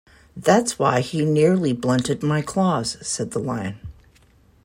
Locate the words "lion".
3.39-3.79